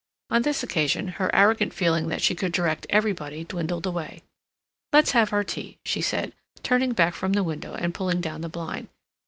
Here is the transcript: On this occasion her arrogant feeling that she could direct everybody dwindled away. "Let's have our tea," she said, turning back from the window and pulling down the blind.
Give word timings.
On 0.31 0.41
this 0.41 0.63
occasion 0.63 1.07
her 1.19 1.29
arrogant 1.31 1.75
feeling 1.75 2.07
that 2.07 2.23
she 2.23 2.33
could 2.33 2.51
direct 2.51 2.87
everybody 2.89 3.43
dwindled 3.43 3.85
away. 3.85 4.23
"Let's 4.91 5.11
have 5.11 5.31
our 5.31 5.43
tea," 5.43 5.77
she 5.85 6.01
said, 6.01 6.33
turning 6.63 6.93
back 6.93 7.13
from 7.13 7.33
the 7.33 7.43
window 7.43 7.75
and 7.75 7.93
pulling 7.93 8.19
down 8.19 8.41
the 8.41 8.49
blind. 8.49 8.87